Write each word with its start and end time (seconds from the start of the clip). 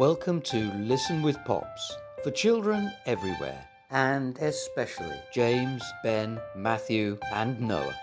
Welcome 0.00 0.40
to 0.44 0.72
Listen 0.76 1.20
with 1.20 1.36
Pops 1.44 1.94
for 2.24 2.30
children 2.30 2.90
everywhere, 3.04 3.68
and 3.90 4.38
especially 4.38 5.20
James, 5.30 5.82
Ben, 6.02 6.40
Matthew, 6.56 7.18
and 7.34 7.60
Noah. 7.60 8.00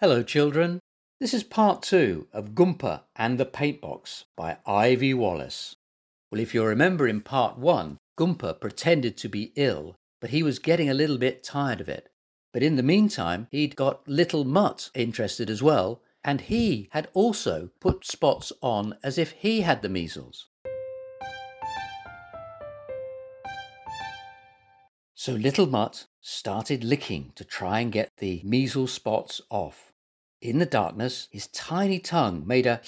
Hello, 0.00 0.22
children. 0.22 0.78
This 1.18 1.34
is 1.34 1.42
part 1.42 1.82
two 1.82 2.28
of 2.32 2.54
Gumpa 2.54 3.00
and 3.16 3.36
the 3.36 3.44
Paint 3.44 3.80
Box 3.80 4.26
by 4.36 4.58
Ivy 4.64 5.12
Wallace. 5.12 5.74
Well, 6.30 6.40
if 6.40 6.54
you 6.54 6.62
remember 6.62 7.08
in 7.08 7.22
part 7.22 7.58
one, 7.58 7.98
Gumpa 8.16 8.60
pretended 8.60 9.16
to 9.16 9.28
be 9.28 9.50
ill, 9.56 9.96
but 10.20 10.30
he 10.30 10.44
was 10.44 10.60
getting 10.60 10.88
a 10.88 10.94
little 10.94 11.18
bit 11.18 11.42
tired 11.42 11.80
of 11.80 11.88
it. 11.88 12.10
But 12.52 12.62
in 12.62 12.76
the 12.76 12.84
meantime, 12.84 13.48
he'd 13.50 13.74
got 13.74 14.06
Little 14.06 14.44
Mutt 14.44 14.90
interested 14.94 15.50
as 15.50 15.64
well, 15.64 16.00
and 16.22 16.42
he 16.42 16.88
had 16.92 17.08
also 17.12 17.70
put 17.80 18.06
spots 18.06 18.52
on 18.62 18.96
as 19.02 19.18
if 19.18 19.32
he 19.32 19.62
had 19.62 19.82
the 19.82 19.88
measles. 19.88 20.46
So 25.20 25.32
Little 25.32 25.66
Mutt 25.66 26.06
started 26.20 26.84
licking 26.84 27.32
to 27.34 27.42
try 27.44 27.80
and 27.80 27.90
get 27.90 28.12
the 28.18 28.40
measles 28.44 28.92
spots 28.92 29.40
off. 29.50 29.92
In 30.40 30.60
the 30.60 30.64
darkness, 30.64 31.26
his 31.32 31.48
tiny 31.48 31.98
tongue 31.98 32.46
made 32.46 32.66
a 32.66 32.80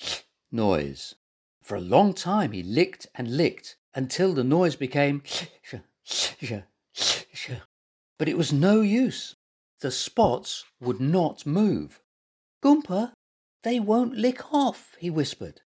noise. 0.50 1.16
For 1.62 1.74
a 1.74 1.82
long 1.82 2.14
time 2.14 2.52
he 2.52 2.62
licked 2.62 3.06
and 3.14 3.36
licked 3.36 3.76
until 3.94 4.32
the 4.32 4.42
noise 4.42 4.76
became 4.76 5.22
but 8.18 8.28
it 8.30 8.38
was 8.38 8.50
no 8.50 8.80
use. 8.80 9.36
The 9.80 9.90
spots 9.90 10.64
would 10.80 11.00
not 11.00 11.44
move. 11.44 12.00
Gumpa, 12.64 13.12
they 13.62 13.78
won't 13.78 14.16
lick 14.16 14.54
off, 14.54 14.96
he 14.98 15.10
whispered. 15.10 15.60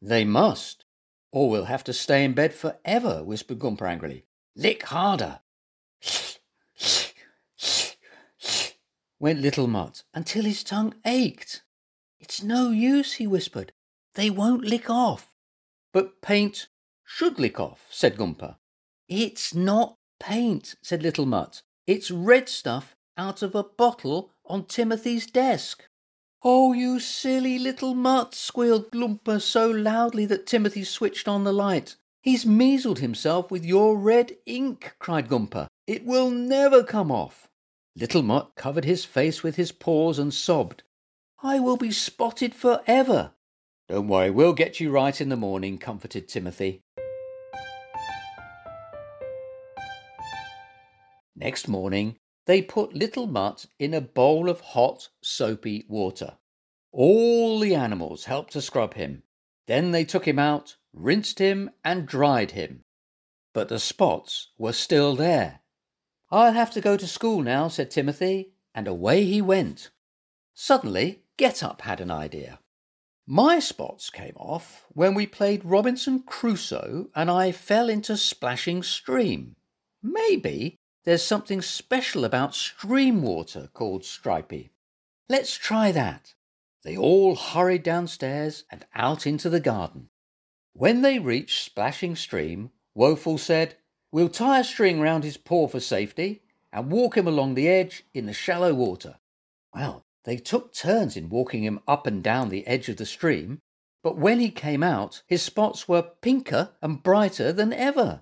They 0.00 0.24
must, 0.24 0.84
or 1.32 1.50
we'll 1.50 1.64
have 1.64 1.82
to 1.82 1.92
stay 1.92 2.22
in 2.22 2.32
bed 2.32 2.54
forever, 2.54 3.24
whispered 3.24 3.58
Gumpa 3.58 3.82
angrily. 3.82 4.24
Lick 4.54 4.84
harder. 4.84 5.40
Went 9.24 9.40
little 9.40 9.68
Mutt 9.68 10.02
until 10.12 10.44
his 10.44 10.62
tongue 10.62 10.92
ached. 11.06 11.62
It's 12.20 12.42
no 12.42 12.68
use, 12.68 13.14
he 13.14 13.26
whispered. 13.26 13.72
They 14.16 14.28
won't 14.28 14.66
lick 14.66 14.90
off. 14.90 15.32
But 15.94 16.20
paint 16.20 16.68
should 17.06 17.38
lick 17.38 17.58
off, 17.58 17.86
said 17.88 18.18
Gumpa. 18.18 18.56
It's 19.08 19.54
not 19.54 19.96
paint, 20.20 20.74
said 20.82 21.02
Little 21.02 21.24
Mutt. 21.24 21.62
It's 21.86 22.10
red 22.10 22.50
stuff 22.50 22.96
out 23.16 23.40
of 23.40 23.54
a 23.54 23.62
bottle 23.64 24.30
on 24.44 24.66
Timothy's 24.66 25.24
desk. 25.24 25.84
Oh, 26.42 26.74
you 26.74 27.00
silly 27.00 27.58
little 27.58 27.94
mutt, 27.94 28.34
squealed 28.34 28.90
Gumpa 28.90 29.40
so 29.40 29.70
loudly 29.70 30.26
that 30.26 30.46
Timothy 30.46 30.84
switched 30.84 31.28
on 31.28 31.44
the 31.44 31.52
light. 31.54 31.96
He's 32.20 32.44
measled 32.44 32.98
himself 32.98 33.50
with 33.50 33.64
your 33.64 33.96
red 33.96 34.36
ink, 34.44 34.96
cried 34.98 35.28
Gumpa. 35.28 35.68
It 35.86 36.04
will 36.04 36.28
never 36.28 36.84
come 36.84 37.10
off. 37.10 37.48
Little 37.96 38.22
Mutt 38.22 38.52
covered 38.56 38.84
his 38.84 39.04
face 39.04 39.42
with 39.42 39.56
his 39.56 39.70
paws 39.70 40.18
and 40.18 40.34
sobbed. 40.34 40.82
I 41.42 41.60
will 41.60 41.76
be 41.76 41.92
spotted 41.92 42.54
forever. 42.54 43.32
Don't 43.88 44.08
worry, 44.08 44.30
we'll 44.30 44.52
get 44.52 44.80
you 44.80 44.90
right 44.90 45.20
in 45.20 45.28
the 45.28 45.36
morning, 45.36 45.78
comforted 45.78 46.26
Timothy. 46.26 46.82
Next 51.36 51.68
morning, 51.68 52.16
they 52.46 52.62
put 52.62 52.94
Little 52.94 53.26
Mutt 53.26 53.66
in 53.78 53.94
a 53.94 54.00
bowl 54.00 54.48
of 54.48 54.60
hot, 54.60 55.08
soapy 55.22 55.84
water. 55.88 56.38
All 56.92 57.58
the 57.60 57.74
animals 57.74 58.24
helped 58.24 58.52
to 58.52 58.62
scrub 58.62 58.94
him. 58.94 59.22
Then 59.66 59.92
they 59.92 60.04
took 60.04 60.26
him 60.26 60.38
out, 60.38 60.76
rinsed 60.92 61.38
him, 61.38 61.70
and 61.84 62.06
dried 62.06 62.52
him. 62.52 62.82
But 63.52 63.68
the 63.68 63.78
spots 63.78 64.50
were 64.58 64.72
still 64.72 65.14
there. 65.14 65.60
I'll 66.34 66.52
have 66.52 66.72
to 66.72 66.80
go 66.80 66.96
to 66.96 67.06
school 67.06 67.42
now, 67.42 67.68
said 67.68 67.92
Timothy, 67.92 68.54
and 68.74 68.88
away 68.88 69.24
he 69.24 69.40
went. 69.40 69.90
Suddenly, 70.52 71.22
Get 71.36 71.62
Up 71.62 71.82
had 71.82 72.00
an 72.00 72.10
idea. 72.10 72.58
My 73.24 73.60
spots 73.60 74.10
came 74.10 74.34
off 74.34 74.84
when 74.88 75.14
we 75.14 75.28
played 75.28 75.64
Robinson 75.64 76.24
Crusoe 76.26 77.06
and 77.14 77.30
I 77.30 77.52
fell 77.52 77.88
into 77.88 78.16
Splashing 78.16 78.82
Stream. 78.82 79.54
Maybe 80.02 80.74
there's 81.04 81.22
something 81.22 81.62
special 81.62 82.24
about 82.24 82.56
stream 82.56 83.22
water 83.22 83.68
called 83.72 84.04
Stripey. 84.04 84.72
Let's 85.28 85.56
try 85.56 85.92
that. 85.92 86.34
They 86.82 86.96
all 86.96 87.36
hurried 87.36 87.84
downstairs 87.84 88.64
and 88.72 88.84
out 88.92 89.24
into 89.24 89.48
the 89.48 89.60
garden. 89.60 90.08
When 90.72 91.02
they 91.02 91.20
reached 91.20 91.64
Splashing 91.64 92.16
Stream, 92.16 92.70
Woeful 92.92 93.38
said, 93.38 93.76
We'll 94.14 94.28
tie 94.28 94.60
a 94.60 94.64
string 94.64 95.00
round 95.00 95.24
his 95.24 95.36
paw 95.36 95.66
for 95.66 95.80
safety 95.80 96.42
and 96.72 96.92
walk 96.92 97.16
him 97.16 97.26
along 97.26 97.54
the 97.54 97.66
edge 97.66 98.04
in 98.14 98.26
the 98.26 98.32
shallow 98.32 98.72
water. 98.72 99.16
Well, 99.74 100.04
they 100.22 100.36
took 100.36 100.72
turns 100.72 101.16
in 101.16 101.28
walking 101.28 101.64
him 101.64 101.80
up 101.88 102.06
and 102.06 102.22
down 102.22 102.48
the 102.48 102.64
edge 102.64 102.88
of 102.88 102.96
the 102.96 103.06
stream, 103.06 103.58
but 104.04 104.16
when 104.16 104.38
he 104.38 104.50
came 104.50 104.84
out, 104.84 105.22
his 105.26 105.42
spots 105.42 105.88
were 105.88 106.10
pinker 106.22 106.70
and 106.80 107.02
brighter 107.02 107.52
than 107.52 107.72
ever. 107.72 108.20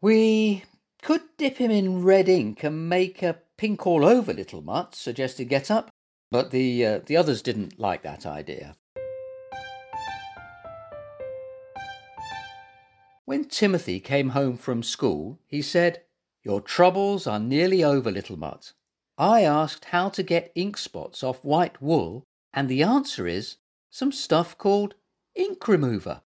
We 0.00 0.64
could 1.02 1.20
dip 1.36 1.58
him 1.58 1.70
in 1.70 2.02
red 2.02 2.30
ink 2.30 2.64
and 2.64 2.88
make 2.88 3.22
a 3.22 3.36
pink 3.58 3.86
all 3.86 4.06
over 4.06 4.32
little 4.32 4.62
Mutt, 4.62 4.94
suggested 4.94 5.50
Get 5.50 5.70
Up, 5.70 5.90
but 6.30 6.50
the, 6.50 6.86
uh, 6.86 7.00
the 7.04 7.18
others 7.18 7.42
didn't 7.42 7.78
like 7.78 8.00
that 8.04 8.24
idea. 8.24 8.74
When 13.26 13.46
Timothy 13.46 13.98
came 13.98 14.30
home 14.30 14.56
from 14.56 14.84
school, 14.84 15.40
he 15.48 15.60
said, 15.60 16.02
Your 16.44 16.60
troubles 16.60 17.26
are 17.26 17.40
nearly 17.40 17.82
over, 17.82 18.08
little 18.08 18.38
Mutt. 18.38 18.72
I 19.18 19.42
asked 19.42 19.86
how 19.86 20.10
to 20.10 20.22
get 20.22 20.52
ink 20.54 20.78
spots 20.78 21.24
off 21.24 21.44
white 21.44 21.82
wool, 21.82 22.22
and 22.54 22.68
the 22.68 22.84
answer 22.84 23.26
is 23.26 23.56
some 23.90 24.12
stuff 24.12 24.56
called 24.56 24.94
ink 25.34 25.66
remover. 25.66 26.22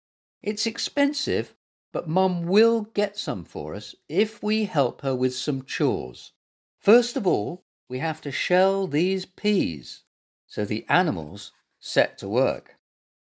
It's 0.41 0.67
expensive, 0.67 1.57
but 1.93 2.09
Mum 2.09 2.47
will 2.47 2.83
get 2.95 3.19
some 3.19 3.45
for 3.45 3.75
us 3.75 3.97
if 4.09 4.41
we 4.41 4.67
help 4.67 5.01
her 5.01 5.17
with 5.17 5.35
some 5.35 5.65
chores. 5.65 6.31
First 6.81 7.17
of 7.17 7.27
all, 7.27 7.65
we 7.89 7.99
have 7.99 8.21
to 8.21 8.31
shell 8.31 8.87
these 8.87 9.27
peas. 9.27 10.05
So 10.47 10.65
the 10.65 10.87
animals 10.89 11.51
set 11.81 12.19
to 12.19 12.29
work. 12.29 12.77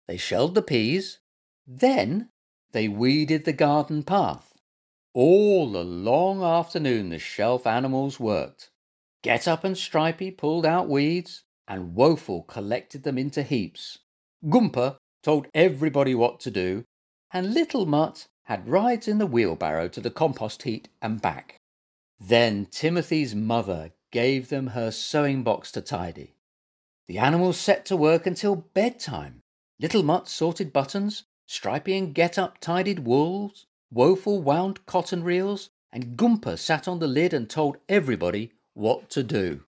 They 0.07 0.17
shelled 0.17 0.53
the 0.53 0.61
peas, 0.61 1.17
then 1.65 2.29
they 2.75 2.89
weeded 2.89 3.45
the 3.45 3.53
garden 3.53 4.03
path. 4.03 4.53
All 5.13 5.71
the 5.71 5.85
long 5.85 6.43
afternoon 6.43 7.07
the 7.07 7.17
shelf 7.17 7.65
animals 7.65 8.19
worked. 8.19 8.69
Get 9.23 9.47
Up 9.47 9.63
and 9.63 9.77
Stripey 9.77 10.29
pulled 10.29 10.65
out 10.65 10.89
weeds, 10.89 11.43
and 11.69 11.95
Woeful 11.95 12.43
collected 12.43 13.03
them 13.03 13.17
into 13.17 13.43
heaps. 13.43 13.99
Gumpa 14.43 14.97
told 15.23 15.47
everybody 15.53 16.13
what 16.13 16.41
to 16.41 16.51
do, 16.51 16.83
and 17.31 17.53
Little 17.53 17.85
Mutt 17.85 18.27
had 18.43 18.67
rides 18.67 19.07
in 19.07 19.19
the 19.19 19.25
wheelbarrow 19.25 19.87
to 19.87 20.01
the 20.01 20.11
compost 20.11 20.63
heap 20.63 20.89
and 21.01 21.21
back. 21.21 21.55
Then 22.19 22.67
Timothy's 22.69 23.33
mother 23.33 23.91
gave 24.11 24.49
them 24.49 24.67
her 24.67 24.91
sewing 24.91 25.43
box 25.43 25.71
to 25.71 25.81
tidy. 25.81 26.33
The 27.07 27.19
animals 27.19 27.57
set 27.57 27.85
to 27.85 27.95
work 27.95 28.27
until 28.27 28.57
bedtime. 28.57 29.39
Little 29.79 30.03
Mutt 30.03 30.27
sorted 30.27 30.73
buttons, 30.73 31.23
Stripey 31.45 31.97
and 31.97 32.13
Get 32.13 32.37
Up 32.37 32.59
tidied 32.59 32.99
wools, 32.99 33.65
Woeful 33.91 34.41
wound 34.41 34.85
cotton 34.85 35.23
reels, 35.23 35.69
and 35.91 36.17
Gumpa 36.17 36.57
sat 36.57 36.87
on 36.87 36.99
the 36.99 37.07
lid 37.07 37.33
and 37.33 37.49
told 37.49 37.77
everybody 37.87 38.51
what 38.73 39.09
to 39.11 39.23
do. 39.23 39.61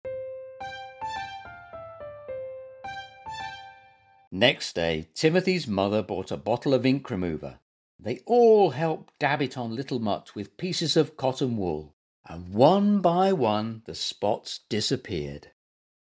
Next 4.32 4.74
day, 4.74 5.08
Timothy's 5.14 5.68
mother 5.68 6.04
bought 6.04 6.32
a 6.32 6.38
bottle 6.38 6.74
of 6.74 6.86
ink 6.86 7.10
remover 7.10 7.60
they 8.00 8.20
all 8.26 8.72
helped 8.72 9.18
dab 9.20 9.42
it 9.42 9.58
on 9.58 9.76
Little 9.76 10.00
Mutt 10.00 10.36
with 10.36 10.58
pieces 10.58 10.96
of 10.96 11.18
cotton 11.18 11.58
wool, 11.58 11.96
and 12.26 12.54
one 12.54 13.02
by 13.02 13.34
one 13.34 13.82
the 13.86 13.96
spots 13.96 14.62
disappeared. 14.70 15.52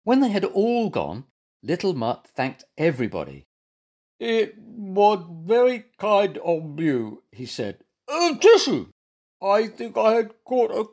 When 0.03 0.21
they 0.21 0.29
had 0.29 0.45
all 0.45 0.89
gone, 0.89 1.25
Little 1.63 1.93
Mutt 1.93 2.27
thanked 2.27 2.63
everybody. 2.77 3.47
It 4.19 4.55
was 4.57 5.25
very 5.45 5.85
kind 5.97 6.37
of 6.39 6.79
you, 6.79 7.23
he 7.31 7.45
said. 7.45 7.79
Uh, 8.07 8.35
tissue! 8.37 8.87
I 9.41 9.67
think 9.67 9.97
I 9.97 10.13
had 10.13 10.31
caught 10.45 10.71
a 10.71 10.85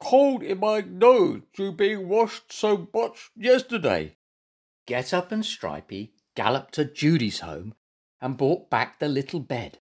cold 0.00 0.42
in 0.42 0.60
my 0.60 0.80
nose 0.80 1.42
through 1.56 1.72
being 1.72 2.08
washed 2.08 2.52
so 2.52 2.88
much 2.92 3.30
yesterday. 3.34 4.16
Get 4.86 5.14
Up 5.14 5.32
and 5.32 5.44
Stripey 5.44 6.12
galloped 6.36 6.74
to 6.74 6.84
Judy's 6.84 7.40
home 7.40 7.74
and 8.20 8.36
brought 8.36 8.68
back 8.68 8.98
the 8.98 9.08
little 9.08 9.40
bed. 9.40 9.78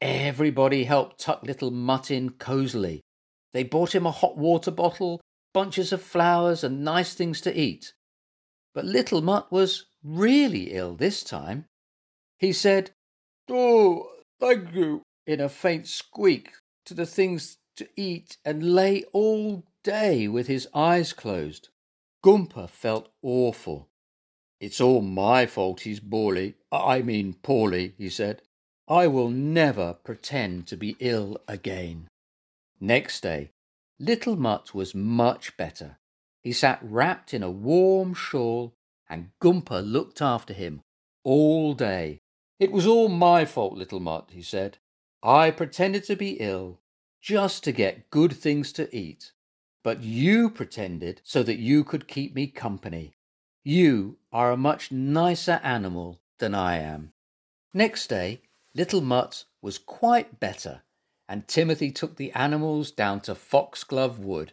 Everybody 0.00 0.84
helped 0.84 1.20
tuck 1.20 1.42
little 1.42 1.70
Mutt 1.70 2.10
in 2.10 2.30
cosily. 2.30 3.00
They 3.52 3.64
bought 3.64 3.94
him 3.94 4.06
a 4.06 4.12
hot 4.12 4.38
water 4.38 4.70
bottle, 4.70 5.20
bunches 5.52 5.92
of 5.92 6.00
flowers, 6.00 6.62
and 6.62 6.84
nice 6.84 7.14
things 7.14 7.40
to 7.42 7.58
eat. 7.58 7.92
But 8.72 8.84
little 8.84 9.20
Mutt 9.20 9.50
was 9.50 9.86
really 10.04 10.72
ill 10.72 10.94
this 10.94 11.24
time. 11.24 11.66
He 12.40 12.54
said, 12.54 12.90
Oh, 13.50 14.08
thank 14.40 14.74
you. 14.74 15.02
in 15.26 15.40
a 15.40 15.48
faint 15.48 15.86
squeak 15.86 16.52
to 16.86 16.94
the 16.94 17.06
things 17.06 17.58
to 17.76 17.86
eat 17.96 18.38
and 18.44 18.74
lay 18.74 19.04
all 19.12 19.64
day 19.84 20.26
with 20.26 20.46
his 20.46 20.66
eyes 20.74 21.12
closed. 21.12 21.68
Gumpa 22.24 22.68
felt 22.68 23.10
awful. 23.22 23.88
It's 24.58 24.80
all 24.80 25.02
my 25.02 25.46
fault 25.46 25.82
he's 25.82 26.00
poorly, 26.00 26.54
I 26.72 27.02
mean 27.02 27.34
poorly, 27.34 27.94
he 27.98 28.08
said. 28.08 28.42
I 28.88 29.06
will 29.06 29.30
never 29.30 29.94
pretend 29.94 30.66
to 30.68 30.76
be 30.76 30.96
ill 30.98 31.38
again. 31.46 32.08
Next 32.80 33.20
day, 33.22 33.50
Little 33.98 34.36
Mutt 34.36 34.74
was 34.74 34.94
much 34.94 35.56
better. 35.56 35.98
He 36.42 36.52
sat 36.52 36.78
wrapped 36.82 37.34
in 37.34 37.42
a 37.42 37.50
warm 37.50 38.14
shawl, 38.14 38.72
and 39.08 39.30
Gumpa 39.42 39.82
looked 39.84 40.22
after 40.22 40.54
him 40.54 40.80
all 41.22 41.74
day. 41.74 42.18
It 42.60 42.70
was 42.70 42.86
all 42.86 43.08
my 43.08 43.46
fault, 43.46 43.72
Little 43.72 44.00
Mutt, 44.00 44.28
he 44.32 44.42
said. 44.42 44.76
I 45.22 45.50
pretended 45.50 46.04
to 46.04 46.14
be 46.14 46.32
ill 46.32 46.78
just 47.22 47.64
to 47.64 47.72
get 47.72 48.10
good 48.10 48.34
things 48.34 48.70
to 48.74 48.94
eat. 48.94 49.32
But 49.82 50.02
you 50.02 50.50
pretended 50.50 51.22
so 51.24 51.42
that 51.42 51.58
you 51.58 51.84
could 51.84 52.06
keep 52.06 52.34
me 52.34 52.46
company. 52.46 53.14
You 53.64 54.18
are 54.30 54.52
a 54.52 54.58
much 54.58 54.92
nicer 54.92 55.58
animal 55.62 56.20
than 56.38 56.54
I 56.54 56.76
am. 56.76 57.12
Next 57.72 58.08
day, 58.08 58.42
Little 58.74 59.00
Mutt 59.00 59.46
was 59.62 59.78
quite 59.78 60.38
better, 60.38 60.82
and 61.26 61.48
Timothy 61.48 61.90
took 61.90 62.16
the 62.16 62.30
animals 62.32 62.90
down 62.90 63.20
to 63.22 63.34
Foxglove 63.34 64.18
Wood. 64.18 64.52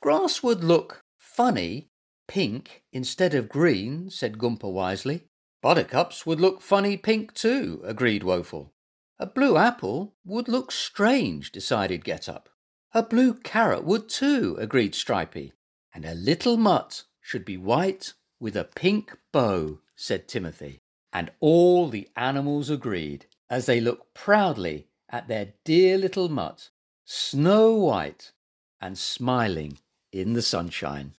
Grass 0.00 0.44
would 0.44 0.62
look 0.62 1.02
funny, 1.16 1.88
pink 2.28 2.84
instead 2.92 3.34
of 3.34 3.48
green, 3.48 4.10
said 4.10 4.38
Gumpa 4.38 4.70
wisely. 4.70 5.24
Buttercups 5.60 6.24
would 6.24 6.40
look 6.40 6.62
funny 6.62 6.96
pink 6.96 7.34
too, 7.34 7.80
agreed 7.84 8.22
Woeful. 8.22 8.72
A 9.18 9.26
blue 9.26 9.56
apple 9.56 10.14
would 10.24 10.48
look 10.48 10.70
strange, 10.70 11.50
decided 11.50 12.04
Get 12.04 12.28
Up. 12.28 12.48
A 12.94 13.02
blue 13.02 13.34
carrot 13.34 13.84
would 13.84 14.08
too, 14.08 14.56
agreed 14.60 14.94
Stripey. 14.94 15.52
And 15.92 16.04
a 16.04 16.14
little 16.14 16.56
mutt 16.56 17.04
should 17.20 17.44
be 17.44 17.56
white 17.56 18.14
with 18.38 18.56
a 18.56 18.64
pink 18.64 19.16
bow, 19.32 19.80
said 19.96 20.28
Timothy. 20.28 20.78
And 21.12 21.32
all 21.40 21.88
the 21.88 22.08
animals 22.16 22.70
agreed 22.70 23.26
as 23.50 23.66
they 23.66 23.80
looked 23.80 24.14
proudly 24.14 24.86
at 25.10 25.26
their 25.26 25.54
dear 25.64 25.98
little 25.98 26.28
mutt, 26.28 26.70
snow 27.04 27.72
white 27.72 28.32
and 28.80 28.96
smiling 28.96 29.78
in 30.12 30.34
the 30.34 30.42
sunshine. 30.42 31.14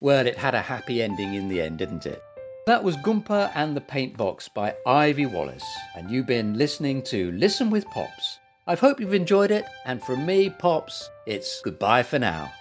Well, 0.00 0.26
it 0.26 0.36
had 0.36 0.54
a 0.54 0.60
happy 0.60 1.02
ending 1.02 1.32
in 1.32 1.48
the 1.48 1.62
end, 1.62 1.78
didn't 1.78 2.04
it? 2.04 2.22
That 2.66 2.84
was 2.84 2.98
Gumpa 2.98 3.50
and 3.54 3.74
the 3.74 3.80
Paint 3.80 4.14
Box 4.16 4.46
by 4.46 4.74
Ivy 4.86 5.24
Wallace, 5.24 5.64
and 5.96 6.10
you've 6.10 6.26
been 6.26 6.58
listening 6.58 7.02
to 7.04 7.32
Listen 7.32 7.70
with 7.70 7.86
Pops. 7.86 8.38
I 8.66 8.74
hope 8.74 9.00
you've 9.00 9.14
enjoyed 9.14 9.50
it, 9.50 9.64
and 9.86 10.02
from 10.02 10.26
me, 10.26 10.50
Pops, 10.50 11.08
it's 11.26 11.62
goodbye 11.62 12.02
for 12.02 12.18
now. 12.18 12.52